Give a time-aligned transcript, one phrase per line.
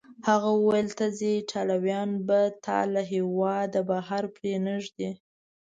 [0.27, 5.09] هغه وویل: ته ځې، ایټالویان به تا له هیواده بهر پرېنږدي.